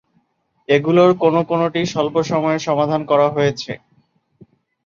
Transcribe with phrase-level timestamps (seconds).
[0.69, 3.71] এগুলোর কোন কোনটি স্বল্প সময়ে সমাধান করা হয়েছে।